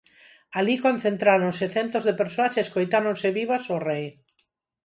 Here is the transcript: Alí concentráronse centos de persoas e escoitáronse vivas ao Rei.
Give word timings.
Alí 0.57 0.75
concentráronse 0.85 1.65
centos 1.75 2.03
de 2.07 2.17
persoas 2.21 2.53
e 2.55 2.61
escoitáronse 2.65 3.27
vivas 3.39 3.63
ao 3.67 3.79
Rei. 3.89 4.05